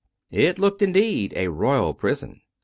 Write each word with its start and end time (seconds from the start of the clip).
It 0.31 0.57
looked, 0.57 0.81
indeed, 0.81 1.31
a 1.35 1.49
royal 1.49 1.93
prison. 1.93 2.41